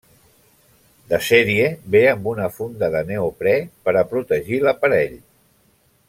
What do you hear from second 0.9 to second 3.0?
De sèrie ve amb una funda